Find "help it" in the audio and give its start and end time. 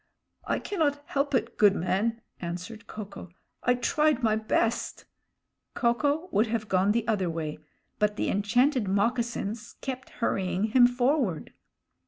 1.05-1.59